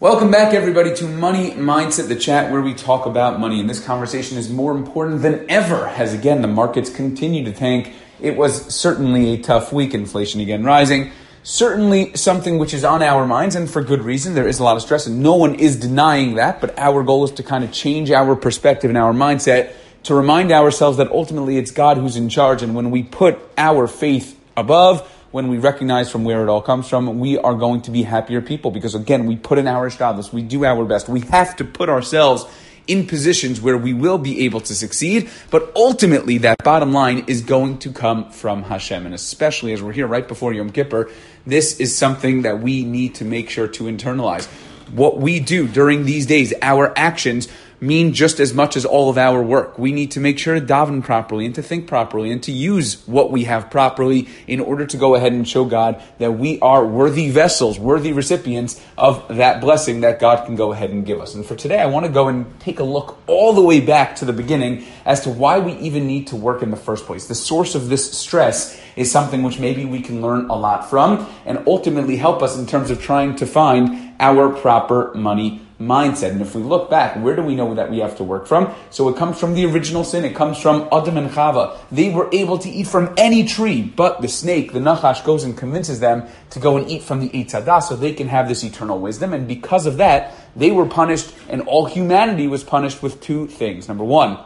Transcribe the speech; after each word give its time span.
Welcome 0.00 0.30
back, 0.30 0.54
everybody, 0.54 0.94
to 0.94 1.08
Money 1.08 1.50
Mindset, 1.50 2.06
the 2.06 2.14
chat 2.14 2.52
where 2.52 2.60
we 2.60 2.72
talk 2.72 3.04
about 3.04 3.40
money. 3.40 3.58
And 3.58 3.68
this 3.68 3.84
conversation 3.84 4.38
is 4.38 4.48
more 4.48 4.70
important 4.70 5.22
than 5.22 5.44
ever 5.50 5.88
as, 5.88 6.14
again, 6.14 6.40
the 6.40 6.46
markets 6.46 6.88
continue 6.88 7.44
to 7.44 7.52
tank. 7.52 7.92
It 8.20 8.36
was 8.36 8.72
certainly 8.72 9.30
a 9.30 9.38
tough 9.38 9.72
week, 9.72 9.94
inflation 9.94 10.40
again 10.40 10.62
rising. 10.62 11.10
Certainly 11.42 12.14
something 12.14 12.58
which 12.58 12.72
is 12.74 12.84
on 12.84 13.02
our 13.02 13.26
minds, 13.26 13.56
and 13.56 13.68
for 13.68 13.82
good 13.82 14.02
reason. 14.02 14.36
There 14.36 14.46
is 14.46 14.60
a 14.60 14.62
lot 14.62 14.76
of 14.76 14.82
stress, 14.82 15.08
and 15.08 15.20
no 15.20 15.34
one 15.34 15.56
is 15.56 15.74
denying 15.74 16.36
that. 16.36 16.60
But 16.60 16.78
our 16.78 17.02
goal 17.02 17.24
is 17.24 17.32
to 17.32 17.42
kind 17.42 17.64
of 17.64 17.72
change 17.72 18.12
our 18.12 18.36
perspective 18.36 18.90
and 18.90 18.96
our 18.96 19.12
mindset 19.12 19.72
to 20.04 20.14
remind 20.14 20.52
ourselves 20.52 20.98
that 20.98 21.10
ultimately 21.10 21.58
it's 21.58 21.72
God 21.72 21.96
who's 21.96 22.14
in 22.14 22.28
charge. 22.28 22.62
And 22.62 22.76
when 22.76 22.92
we 22.92 23.02
put 23.02 23.40
our 23.58 23.88
faith 23.88 24.38
above, 24.56 25.12
when 25.38 25.46
we 25.46 25.58
recognize 25.58 26.10
from 26.10 26.24
where 26.24 26.42
it 26.42 26.48
all 26.48 26.60
comes 26.60 26.88
from, 26.88 27.20
we 27.20 27.38
are 27.38 27.54
going 27.54 27.80
to 27.80 27.92
be 27.92 28.02
happier 28.02 28.40
people 28.40 28.72
because 28.72 28.96
again, 28.96 29.24
we 29.24 29.36
put 29.36 29.56
in 29.56 29.68
our 29.68 29.88
status, 29.88 30.32
we 30.32 30.42
do 30.42 30.64
our 30.64 30.84
best. 30.84 31.08
We 31.08 31.20
have 31.30 31.54
to 31.58 31.64
put 31.64 31.88
ourselves 31.88 32.44
in 32.88 33.06
positions 33.06 33.60
where 33.60 33.78
we 33.78 33.94
will 33.94 34.18
be 34.18 34.46
able 34.46 34.60
to 34.62 34.74
succeed, 34.74 35.30
but 35.52 35.70
ultimately 35.76 36.38
that 36.38 36.56
bottom 36.64 36.92
line 36.92 37.22
is 37.28 37.40
going 37.40 37.78
to 37.78 37.92
come 37.92 38.32
from 38.32 38.64
Hashem. 38.64 39.06
And 39.06 39.14
especially 39.14 39.72
as 39.72 39.80
we're 39.80 39.92
here 39.92 40.08
right 40.08 40.26
before 40.26 40.52
Yom 40.52 40.70
Kippur, 40.70 41.08
this 41.46 41.78
is 41.78 41.96
something 41.96 42.42
that 42.42 42.58
we 42.58 42.82
need 42.82 43.14
to 43.14 43.24
make 43.24 43.48
sure 43.48 43.68
to 43.68 43.84
internalize. 43.84 44.46
What 44.90 45.18
we 45.18 45.38
do 45.38 45.68
during 45.68 46.04
these 46.04 46.26
days, 46.26 46.52
our 46.62 46.92
actions, 46.98 47.46
mean 47.80 48.12
just 48.12 48.40
as 48.40 48.52
much 48.52 48.76
as 48.76 48.84
all 48.84 49.08
of 49.08 49.18
our 49.18 49.42
work. 49.42 49.78
We 49.78 49.92
need 49.92 50.10
to 50.12 50.20
make 50.20 50.38
sure 50.38 50.54
to 50.54 50.60
daven 50.60 51.02
properly 51.02 51.46
and 51.46 51.54
to 51.54 51.62
think 51.62 51.86
properly 51.86 52.30
and 52.30 52.42
to 52.44 52.52
use 52.52 53.06
what 53.06 53.30
we 53.30 53.44
have 53.44 53.70
properly 53.70 54.28
in 54.46 54.60
order 54.60 54.86
to 54.86 54.96
go 54.96 55.14
ahead 55.14 55.32
and 55.32 55.48
show 55.48 55.64
God 55.64 56.02
that 56.18 56.32
we 56.32 56.58
are 56.60 56.84
worthy 56.84 57.30
vessels, 57.30 57.78
worthy 57.78 58.12
recipients 58.12 58.80
of 58.96 59.36
that 59.36 59.60
blessing 59.60 60.00
that 60.00 60.18
God 60.18 60.44
can 60.46 60.56
go 60.56 60.72
ahead 60.72 60.90
and 60.90 61.06
give 61.06 61.20
us. 61.20 61.34
And 61.34 61.46
for 61.46 61.54
today, 61.54 61.78
I 61.78 61.86
want 61.86 62.06
to 62.06 62.12
go 62.12 62.28
and 62.28 62.58
take 62.60 62.80
a 62.80 62.84
look 62.84 63.18
all 63.26 63.52
the 63.52 63.62
way 63.62 63.80
back 63.80 64.16
to 64.16 64.24
the 64.24 64.32
beginning 64.32 64.84
as 65.04 65.20
to 65.22 65.30
why 65.30 65.58
we 65.58 65.72
even 65.74 66.06
need 66.06 66.28
to 66.28 66.36
work 66.36 66.62
in 66.62 66.70
the 66.70 66.76
first 66.76 67.06
place. 67.06 67.26
The 67.26 67.34
source 67.34 67.74
of 67.74 67.88
this 67.88 68.18
stress 68.18 68.80
is 68.96 69.10
something 69.10 69.42
which 69.44 69.60
maybe 69.60 69.84
we 69.84 70.00
can 70.00 70.20
learn 70.20 70.50
a 70.50 70.56
lot 70.56 70.90
from 70.90 71.28
and 71.46 71.62
ultimately 71.66 72.16
help 72.16 72.42
us 72.42 72.58
in 72.58 72.66
terms 72.66 72.90
of 72.90 73.00
trying 73.00 73.36
to 73.36 73.46
find 73.46 74.14
our 74.18 74.48
proper 74.48 75.14
money 75.14 75.60
mindset. 75.80 76.30
And 76.30 76.40
if 76.40 76.54
we 76.54 76.62
look 76.62 76.90
back, 76.90 77.16
where 77.16 77.36
do 77.36 77.42
we 77.42 77.54
know 77.54 77.74
that 77.74 77.90
we 77.90 77.98
have 77.98 78.16
to 78.16 78.24
work 78.24 78.46
from? 78.46 78.74
So 78.90 79.08
it 79.08 79.16
comes 79.16 79.38
from 79.38 79.54
the 79.54 79.64
original 79.66 80.04
sin. 80.04 80.24
It 80.24 80.34
comes 80.34 80.58
from 80.58 80.88
Adam 80.90 81.16
and 81.16 81.30
Chava. 81.30 81.78
They 81.92 82.10
were 82.10 82.28
able 82.32 82.58
to 82.58 82.68
eat 82.68 82.88
from 82.88 83.14
any 83.16 83.44
tree, 83.44 83.82
but 83.82 84.20
the 84.20 84.28
snake, 84.28 84.72
the 84.72 84.80
Nachash, 84.80 85.24
goes 85.24 85.44
and 85.44 85.56
convinces 85.56 86.00
them 86.00 86.26
to 86.50 86.58
go 86.58 86.76
and 86.76 86.90
eat 86.90 87.02
from 87.02 87.20
the 87.20 87.28
Eitz 87.30 87.50
Hadas 87.50 87.84
so 87.84 87.96
they 87.96 88.12
can 88.12 88.28
have 88.28 88.48
this 88.48 88.64
eternal 88.64 88.98
wisdom. 88.98 89.32
And 89.32 89.46
because 89.46 89.86
of 89.86 89.98
that, 89.98 90.34
they 90.56 90.70
were 90.70 90.86
punished, 90.86 91.32
and 91.48 91.62
all 91.62 91.86
humanity 91.86 92.48
was 92.48 92.64
punished 92.64 93.02
with 93.02 93.20
two 93.20 93.46
things. 93.46 93.86
Number 93.86 94.04
one, 94.04 94.38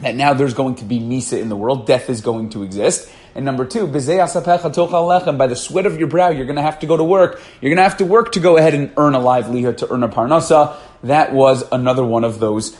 that 0.00 0.14
now 0.14 0.34
there's 0.34 0.54
going 0.54 0.76
to 0.76 0.84
be 0.84 0.98
Misa 1.00 1.40
in 1.40 1.48
the 1.48 1.56
world, 1.56 1.86
death 1.86 2.10
is 2.10 2.20
going 2.20 2.50
to 2.50 2.62
exist. 2.62 3.10
And 3.34 3.44
number 3.44 3.64
two, 3.64 3.86
by 3.86 3.98
the 3.98 5.56
sweat 5.56 5.86
of 5.86 5.98
your 5.98 6.08
brow, 6.08 6.28
you're 6.28 6.46
going 6.46 6.56
to 6.56 6.62
have 6.62 6.78
to 6.80 6.86
go 6.86 6.96
to 6.96 7.02
work. 7.02 7.40
You're 7.60 7.70
going 7.70 7.78
to 7.78 7.82
have 7.82 7.96
to 7.98 8.04
work 8.04 8.32
to 8.32 8.40
go 8.40 8.56
ahead 8.56 8.74
and 8.74 8.92
earn 8.96 9.14
a 9.14 9.18
livelihood, 9.18 9.78
to 9.78 9.92
earn 9.92 10.04
a 10.04 10.08
parnasa. 10.08 10.76
That 11.02 11.32
was 11.32 11.64
another 11.72 12.04
one 12.04 12.22
of 12.22 12.38
those 12.38 12.76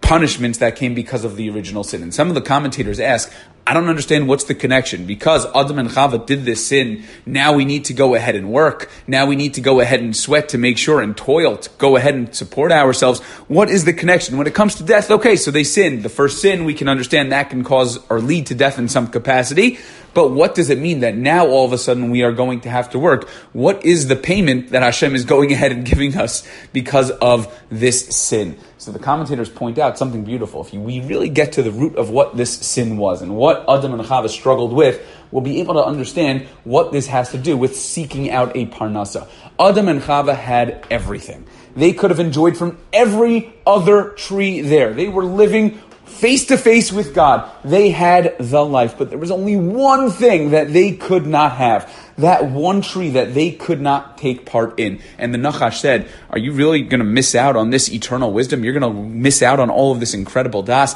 punishments 0.00 0.58
that 0.58 0.76
came 0.76 0.94
because 0.94 1.24
of 1.24 1.36
the 1.36 1.48
original 1.48 1.84
sin. 1.84 2.02
And 2.02 2.12
some 2.12 2.28
of 2.28 2.34
the 2.34 2.40
commentators 2.40 2.98
ask, 2.98 3.32
I 3.66 3.72
don't 3.72 3.88
understand 3.88 4.28
what's 4.28 4.44
the 4.44 4.54
connection. 4.54 5.06
Because 5.06 5.46
Adam 5.54 5.78
and 5.78 5.88
Chava 5.88 6.24
did 6.24 6.44
this 6.44 6.66
sin, 6.66 7.04
now 7.24 7.54
we 7.54 7.64
need 7.64 7.86
to 7.86 7.94
go 7.94 8.14
ahead 8.14 8.34
and 8.34 8.50
work. 8.50 8.90
Now 9.06 9.26
we 9.26 9.36
need 9.36 9.54
to 9.54 9.60
go 9.60 9.80
ahead 9.80 10.00
and 10.00 10.14
sweat 10.14 10.50
to 10.50 10.58
make 10.58 10.76
sure 10.76 11.00
and 11.00 11.16
toil 11.16 11.56
to 11.56 11.70
go 11.78 11.96
ahead 11.96 12.14
and 12.14 12.34
support 12.34 12.72
ourselves. 12.72 13.20
What 13.48 13.70
is 13.70 13.84
the 13.84 13.94
connection? 13.94 14.36
When 14.36 14.46
it 14.46 14.54
comes 14.54 14.74
to 14.76 14.82
death, 14.82 15.10
okay, 15.10 15.36
so 15.36 15.50
they 15.50 15.64
sinned. 15.64 16.02
The 16.02 16.10
first 16.10 16.42
sin, 16.42 16.64
we 16.64 16.74
can 16.74 16.88
understand 16.88 17.32
that 17.32 17.50
can 17.50 17.64
cause 17.64 17.98
or 18.10 18.20
lead 18.20 18.46
to 18.46 18.54
death 18.54 18.78
in 18.78 18.88
some 18.88 19.06
capacity. 19.06 19.78
But 20.12 20.30
what 20.30 20.54
does 20.54 20.70
it 20.70 20.78
mean 20.78 21.00
that 21.00 21.16
now 21.16 21.48
all 21.48 21.64
of 21.64 21.72
a 21.72 21.78
sudden 21.78 22.10
we 22.10 22.22
are 22.22 22.32
going 22.32 22.60
to 22.60 22.70
have 22.70 22.90
to 22.90 22.98
work? 23.00 23.28
What 23.52 23.84
is 23.84 24.06
the 24.06 24.14
payment 24.14 24.70
that 24.70 24.82
Hashem 24.82 25.14
is 25.14 25.24
going 25.24 25.52
ahead 25.52 25.72
and 25.72 25.84
giving 25.84 26.16
us 26.16 26.46
because 26.72 27.10
of 27.10 27.52
this 27.68 28.06
sin? 28.16 28.56
So 28.78 28.92
the 28.92 29.00
commentators 29.00 29.48
point 29.48 29.78
out 29.78 29.98
something 29.98 30.24
beautiful. 30.24 30.60
If 30.60 30.72
we 30.72 31.00
really 31.00 31.30
get 31.30 31.52
to 31.52 31.62
the 31.62 31.72
root 31.72 31.96
of 31.96 32.10
what 32.10 32.36
this 32.36 32.52
sin 32.52 32.96
was 32.96 33.22
and 33.22 33.34
what 33.34 33.53
Adam 33.68 33.94
and 33.94 34.02
Chava 34.02 34.28
struggled 34.28 34.72
with, 34.72 35.04
we'll 35.30 35.42
be 35.42 35.60
able 35.60 35.74
to 35.74 35.84
understand 35.84 36.46
what 36.64 36.92
this 36.92 37.06
has 37.06 37.30
to 37.30 37.38
do 37.38 37.56
with 37.56 37.76
seeking 37.76 38.30
out 38.30 38.56
a 38.56 38.66
parnasa. 38.66 39.28
Adam 39.58 39.88
and 39.88 40.00
Chava 40.02 40.36
had 40.36 40.86
everything. 40.90 41.46
They 41.76 41.92
could 41.92 42.10
have 42.10 42.20
enjoyed 42.20 42.56
from 42.56 42.78
every 42.92 43.52
other 43.66 44.10
tree 44.10 44.60
there. 44.60 44.92
They 44.92 45.08
were 45.08 45.24
living 45.24 45.80
face 46.06 46.46
to 46.46 46.56
face 46.56 46.92
with 46.92 47.14
God. 47.14 47.50
They 47.64 47.90
had 47.90 48.36
the 48.38 48.64
life, 48.64 48.96
but 48.98 49.10
there 49.10 49.18
was 49.18 49.30
only 49.30 49.56
one 49.56 50.10
thing 50.10 50.50
that 50.50 50.72
they 50.72 50.92
could 50.92 51.26
not 51.26 51.52
have. 51.52 51.92
That 52.18 52.50
one 52.50 52.82
tree 52.82 53.10
that 53.10 53.34
they 53.34 53.50
could 53.50 53.80
not 53.80 54.18
take 54.18 54.46
part 54.46 54.78
in. 54.78 55.00
And 55.18 55.34
the 55.34 55.38
Nachash 55.38 55.80
said, 55.80 56.08
Are 56.30 56.38
you 56.38 56.52
really 56.52 56.82
going 56.82 57.00
to 57.00 57.04
miss 57.04 57.34
out 57.34 57.56
on 57.56 57.70
this 57.70 57.90
eternal 57.90 58.32
wisdom? 58.32 58.62
You're 58.62 58.78
going 58.78 58.94
to 58.94 59.02
miss 59.02 59.42
out 59.42 59.58
on 59.58 59.70
all 59.70 59.92
of 59.92 60.00
this 60.00 60.14
incredible 60.14 60.62
das. 60.62 60.94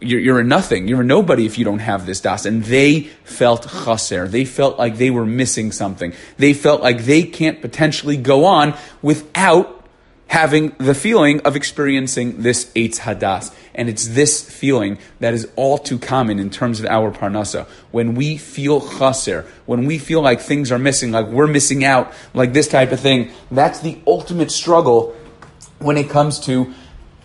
You're, 0.00 0.20
you're, 0.20 0.40
a 0.40 0.44
nothing. 0.44 0.88
You're 0.88 1.02
a 1.02 1.04
nobody 1.04 1.46
if 1.46 1.56
you 1.56 1.64
don't 1.64 1.78
have 1.78 2.04
this 2.04 2.20
das. 2.20 2.44
And 2.44 2.64
they 2.64 3.02
felt 3.24 3.68
chasser. 3.68 4.26
They 4.26 4.44
felt 4.44 4.78
like 4.78 4.96
they 4.96 5.10
were 5.10 5.24
missing 5.24 5.70
something. 5.70 6.12
They 6.36 6.52
felt 6.52 6.82
like 6.82 7.04
they 7.04 7.22
can't 7.22 7.60
potentially 7.60 8.16
go 8.16 8.44
on 8.44 8.74
without 9.02 9.76
having 10.28 10.74
the 10.78 10.94
feeling 10.94 11.40
of 11.42 11.56
experiencing 11.56 12.42
this 12.42 12.70
Eitz 12.74 12.98
Hadas. 12.98 13.54
And 13.76 13.88
it's 13.88 14.08
this 14.08 14.42
feeling 14.42 14.98
that 15.20 15.34
is 15.34 15.48
all 15.54 15.78
too 15.78 15.98
common 15.98 16.38
in 16.38 16.50
terms 16.50 16.80
of 16.80 16.86
our 16.86 17.12
Parnasa. 17.12 17.66
When 17.92 18.14
we 18.14 18.38
feel 18.38 18.80
chasser, 18.80 19.46
when 19.66 19.84
we 19.84 19.98
feel 19.98 20.22
like 20.22 20.40
things 20.40 20.72
are 20.72 20.78
missing, 20.78 21.12
like 21.12 21.26
we're 21.26 21.46
missing 21.46 21.84
out, 21.84 22.12
like 22.34 22.54
this 22.54 22.66
type 22.66 22.90
of 22.90 22.98
thing, 23.00 23.30
that's 23.50 23.80
the 23.80 24.00
ultimate 24.06 24.50
struggle 24.50 25.14
when 25.78 25.96
it 25.96 26.08
comes 26.08 26.40
to 26.40 26.72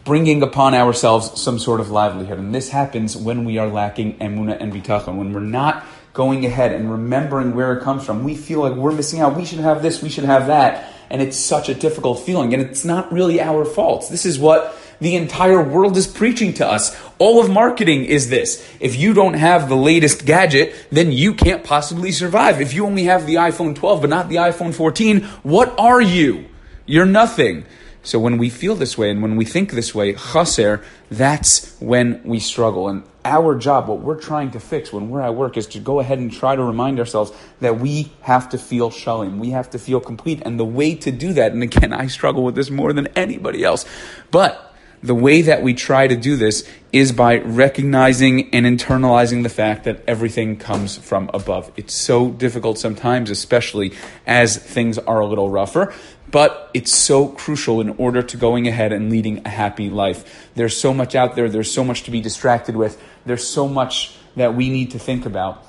bringing 0.04 0.44
upon 0.44 0.74
ourselves 0.74 1.42
some 1.42 1.58
sort 1.58 1.80
of 1.80 1.90
livelihood. 1.90 2.38
And 2.38 2.54
this 2.54 2.70
happens 2.70 3.16
when 3.16 3.46
we 3.46 3.58
are 3.58 3.68
lacking 3.68 4.18
emuna 4.20 4.58
and 4.60 4.74
bitachon, 4.74 5.16
when 5.16 5.32
we're 5.32 5.40
not 5.40 5.86
going 6.14 6.46
ahead 6.46 6.74
and 6.74 6.92
remembering 6.92 7.56
where 7.56 7.78
it 7.78 7.84
comes 7.84 8.04
from. 8.04 8.26
We 8.26 8.36
feel 8.36 8.60
like 8.60 8.74
we're 8.74 8.92
missing 8.92 9.22
out. 9.22 9.38
We 9.38 9.46
should 9.46 9.60
have 9.60 9.82
this, 9.82 10.02
we 10.02 10.10
should 10.10 10.26
have 10.26 10.48
that 10.48 10.92
and 11.12 11.22
it's 11.22 11.38
such 11.38 11.68
a 11.68 11.74
difficult 11.76 12.22
feeling. 12.22 12.54
And 12.54 12.64
it's 12.64 12.86
not 12.86 13.12
really 13.12 13.42
our 13.42 13.66
fault. 13.66 14.08
This 14.10 14.26
is 14.26 14.40
what 14.40 14.74
the 15.02 15.16
entire 15.16 15.62
world 15.62 15.98
is 15.98 16.08
preaching 16.08 16.54
to 16.54 16.68
us. 16.68 16.96
All 17.18 17.42
of 17.42 17.50
marketing 17.50 18.06
is 18.06 18.30
this. 18.30 18.66
If 18.80 18.96
you 18.96 19.14
don't 19.14 19.34
have 19.34 19.68
the 19.68 19.76
latest 19.76 20.26
gadget, 20.26 20.74
then 20.92 21.12
you 21.12 21.34
can't 21.34 21.64
possibly 21.64 22.12
survive. 22.12 22.62
If 22.62 22.74
you 22.74 22.86
only 22.86 23.04
have 23.06 23.26
the 23.26 23.36
iPhone 23.36 23.76
12 23.76 24.02
but 24.02 24.10
not 24.10 24.30
the 24.30 24.38
iPhone 24.38 24.74
14, 24.74 25.24
what 25.44 25.78
are 25.78 26.00
you? 26.00 26.46
You're 26.86 27.06
nothing. 27.06 27.66
So 28.04 28.20
when 28.20 28.38
we 28.38 28.50
feel 28.50 28.76
this 28.76 28.98
way 28.98 29.12
and 29.12 29.22
when 29.22 29.36
we 29.36 29.46
think 29.46 29.72
this 29.72 29.94
way, 29.94 30.14
chasser, 30.14 30.84
that's 31.10 31.80
when 31.80 32.22
we 32.24 32.40
struggle. 32.40 32.88
And 32.88 33.04
our 33.24 33.56
job, 33.56 33.88
what 33.88 34.00
we're 34.00 34.20
trying 34.20 34.52
to 34.52 34.60
fix 34.60 34.92
when 34.92 35.10
we're 35.10 35.22
at 35.22 35.36
work, 35.36 35.56
is 35.58 35.68
to 35.68 35.80
go 35.80 36.00
ahead 36.00 36.18
and 36.18 36.34
try 36.34 36.56
to 36.56 36.64
remind 36.64 37.00
ourselves 37.00 37.32
that 37.60 37.80
we 37.80 38.12
have 38.22 38.50
to 38.50 38.58
feel 38.58 38.90
shalim. 38.90 39.38
We 39.38 39.52
have 39.52 39.70
to 39.72 39.80
feel 39.80 40.00
complete. 40.00 40.42
And 40.44 40.60
the 40.60 40.66
way 40.66 40.96
to 40.96 41.12
do 41.12 41.34
that, 41.34 41.52
and 41.52 41.62
again, 41.62 41.94
I 42.04 42.08
struggle 42.08 42.44
with 42.44 42.56
this 42.56 42.70
more 42.72 42.94
than 42.94 43.08
anybody 43.16 43.64
else, 43.64 43.86
but 44.32 44.71
the 45.04 45.16
way 45.16 45.42
that 45.42 45.64
we 45.64 45.74
try 45.74 46.08
to 46.08 46.16
do 46.16 46.36
this 46.36 46.68
is 46.92 47.12
by 47.12 47.38
recognizing 47.38 48.54
and 48.54 48.66
internalizing 48.66 49.44
the 49.44 49.50
fact 49.50 49.86
that 49.86 50.04
everything 50.08 50.58
comes 50.58 50.98
from 50.98 51.30
above. 51.34 51.72
It's 51.76 51.94
so 51.94 52.30
difficult 52.30 52.78
sometimes, 52.78 53.30
especially 53.30 53.94
as 54.28 54.58
things 54.58 54.98
are 54.98 55.20
a 55.20 55.26
little 55.26 55.50
rougher, 55.50 55.94
but 56.30 56.70
it's 56.74 56.94
so 56.94 57.28
crucial 57.28 57.82
in 57.82 57.90
order 57.98 58.22
to 58.22 58.38
going 58.38 58.68
ahead 58.68 58.94
and 58.94 59.10
leading 59.10 59.46
a 59.46 59.50
happy 59.50 59.90
life. 59.90 60.50
There's 60.56 60.78
so 60.78 60.94
much 60.94 61.16
out 61.16 61.36
there, 61.36 61.50
there's 61.50 61.72
so 61.72 61.84
much 61.84 62.04
to 62.04 62.12
be 62.12 62.22
distracted 62.22 62.76
with, 62.76 63.02
there's 63.26 63.48
so 63.48 63.68
much 63.68 64.16
that 64.36 64.56
we 64.56 64.70
need 64.70 64.92
to 64.92 65.00
think 65.00 65.26
about. 65.26 65.66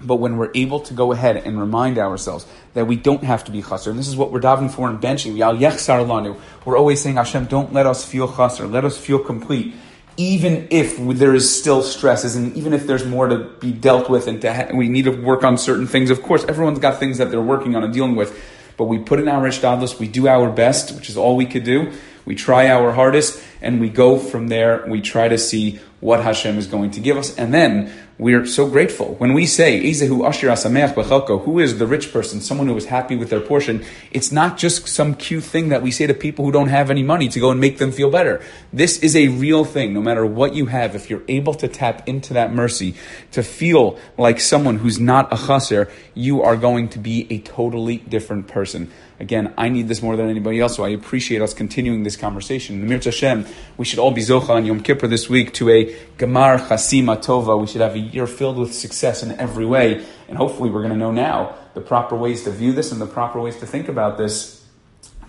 But 0.00 0.16
when 0.16 0.36
we're 0.36 0.52
able 0.54 0.80
to 0.80 0.94
go 0.94 1.12
ahead 1.12 1.36
and 1.36 1.60
remind 1.60 1.98
ourselves 1.98 2.46
that 2.74 2.86
we 2.86 2.96
don't 2.96 3.24
have 3.24 3.44
to 3.44 3.50
be 3.50 3.62
chasser, 3.62 3.90
and 3.90 3.98
this 3.98 4.08
is 4.08 4.16
what 4.16 4.30
we're 4.30 4.40
davening 4.40 4.70
for 4.70 4.88
in 4.88 4.98
benching, 4.98 5.36
lanu. 5.36 6.38
We're 6.64 6.78
always 6.78 7.00
saying, 7.00 7.16
Hashem, 7.16 7.46
don't 7.46 7.72
let 7.72 7.86
us 7.86 8.04
feel 8.04 8.32
chasser, 8.32 8.66
let 8.66 8.84
us 8.84 8.96
feel 8.96 9.18
complete. 9.18 9.74
Even 10.16 10.66
if 10.70 10.98
there 10.98 11.34
is 11.34 11.58
still 11.58 11.82
stresses, 11.82 12.34
and 12.34 12.56
even 12.56 12.72
if 12.72 12.86
there's 12.86 13.04
more 13.04 13.28
to 13.28 13.50
be 13.60 13.72
dealt 13.72 14.10
with, 14.10 14.26
and 14.26 14.42
ha- 14.42 14.68
we 14.74 14.88
need 14.88 15.04
to 15.04 15.12
work 15.12 15.44
on 15.44 15.56
certain 15.56 15.86
things. 15.86 16.10
Of 16.10 16.22
course, 16.22 16.44
everyone's 16.44 16.80
got 16.80 16.98
things 16.98 17.18
that 17.18 17.30
they're 17.30 17.40
working 17.40 17.76
on 17.76 17.84
and 17.84 17.92
dealing 17.94 18.16
with, 18.16 18.36
but 18.76 18.84
we 18.84 18.98
put 18.98 19.20
in 19.20 19.28
our 19.28 19.46
ishtadlus, 19.46 19.98
we 19.98 20.08
do 20.08 20.28
our 20.28 20.50
best, 20.50 20.94
which 20.96 21.08
is 21.08 21.16
all 21.16 21.36
we 21.36 21.46
could 21.46 21.64
do. 21.64 21.92
We 22.24 22.34
try 22.34 22.68
our 22.68 22.92
hardest, 22.92 23.42
and 23.62 23.80
we 23.80 23.88
go 23.88 24.18
from 24.18 24.48
there. 24.48 24.84
We 24.86 25.00
try 25.00 25.28
to 25.28 25.38
see 25.38 25.80
what 26.00 26.22
Hashem 26.22 26.58
is 26.58 26.66
going 26.66 26.92
to 26.92 27.00
give 27.00 27.16
us, 27.16 27.36
and 27.36 27.52
then 27.52 27.92
we're 28.18 28.46
so 28.46 28.68
grateful. 28.68 29.14
When 29.14 29.32
we 29.32 29.46
say, 29.46 29.80
Asameach 29.80 31.44
who 31.44 31.58
is 31.60 31.78
the 31.78 31.86
rich 31.86 32.12
person, 32.12 32.40
someone 32.40 32.66
who 32.66 32.76
is 32.76 32.86
happy 32.86 33.14
with 33.14 33.30
their 33.30 33.40
portion, 33.40 33.84
it's 34.10 34.32
not 34.32 34.58
just 34.58 34.88
some 34.88 35.14
cute 35.14 35.44
thing 35.44 35.68
that 35.68 35.82
we 35.82 35.92
say 35.92 36.08
to 36.08 36.14
people 36.14 36.44
who 36.44 36.50
don't 36.50 36.68
have 36.68 36.90
any 36.90 37.04
money 37.04 37.28
to 37.28 37.38
go 37.38 37.52
and 37.52 37.60
make 37.60 37.78
them 37.78 37.92
feel 37.92 38.10
better. 38.10 38.42
This 38.72 38.98
is 38.98 39.14
a 39.14 39.28
real 39.28 39.64
thing. 39.64 39.94
No 39.94 40.02
matter 40.02 40.26
what 40.26 40.54
you 40.54 40.66
have, 40.66 40.96
if 40.96 41.08
you're 41.08 41.22
able 41.28 41.54
to 41.54 41.68
tap 41.68 42.08
into 42.08 42.34
that 42.34 42.52
mercy, 42.52 42.94
to 43.32 43.44
feel 43.44 43.98
like 44.16 44.40
someone 44.40 44.78
who's 44.78 44.98
not 44.98 45.32
a 45.32 45.36
chasser, 45.36 45.88
you 46.14 46.42
are 46.42 46.56
going 46.56 46.88
to 46.88 46.98
be 46.98 47.28
a 47.30 47.38
totally 47.38 47.98
different 47.98 48.48
person. 48.48 48.90
Again, 49.20 49.52
I 49.58 49.68
need 49.68 49.88
this 49.88 50.00
more 50.00 50.16
than 50.16 50.28
anybody 50.28 50.60
else, 50.60 50.76
so 50.76 50.84
I 50.84 50.90
appreciate 50.90 51.42
us 51.42 51.52
continuing 51.52 52.04
this 52.04 52.16
conversation. 52.16 52.86
Namir 52.86 53.04
Hashem, 53.04 53.46
we 53.76 53.84
should 53.84 53.98
all 53.98 54.12
be 54.12 54.22
Zocha 54.22 54.50
on 54.50 54.64
Yom 54.64 54.80
Kippur 54.80 55.08
this 55.08 55.28
week 55.28 55.52
to 55.54 55.70
a 55.70 55.87
Gemar 56.16 56.58
Chasima 56.58 57.16
Tova. 57.16 57.60
We 57.60 57.66
should 57.66 57.80
have 57.80 57.94
a 57.94 57.98
year 57.98 58.26
filled 58.26 58.58
with 58.58 58.74
success 58.74 59.22
in 59.22 59.32
every 59.32 59.66
way, 59.66 60.04
and 60.28 60.36
hopefully 60.36 60.70
we're 60.70 60.82
going 60.82 60.92
to 60.92 60.98
know 60.98 61.12
now 61.12 61.54
the 61.74 61.80
proper 61.80 62.16
ways 62.16 62.44
to 62.44 62.50
view 62.50 62.72
this 62.72 62.92
and 62.92 63.00
the 63.00 63.06
proper 63.06 63.40
ways 63.40 63.58
to 63.58 63.66
think 63.66 63.88
about 63.88 64.18
this 64.18 64.64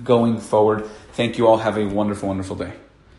going 0.03 0.39
forward. 0.39 0.85
Thank 1.13 1.37
you 1.37 1.47
all. 1.47 1.57
Have 1.57 1.77
a 1.77 1.85
wonderful, 1.85 2.29
wonderful 2.29 2.55
day. 2.55 2.73